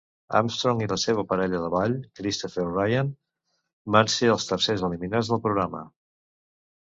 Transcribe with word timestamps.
Armstrong 0.37 0.79
i 0.83 0.87
la 0.91 0.95
seva 1.01 1.25
parella 1.33 1.59
de 1.63 1.67
ball, 1.73 1.93
Christopher 2.19 2.63
Ryan, 2.69 3.11
van 3.97 4.11
ser 4.15 4.31
els 4.37 4.49
tercers 4.53 4.87
eliminats 4.89 5.31
del 5.35 5.43
programa. 5.45 5.85